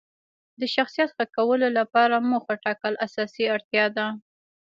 [0.59, 4.07] د شخصیت ښه کولو لپاره موخه ټاکل اساسي اړتیا ده.